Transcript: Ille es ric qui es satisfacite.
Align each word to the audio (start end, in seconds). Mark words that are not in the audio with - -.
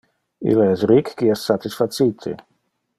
Ille 0.53 0.65
es 0.77 0.85
ric 0.93 1.13
qui 1.21 1.31
es 1.35 1.47
satisfacite. 1.51 2.37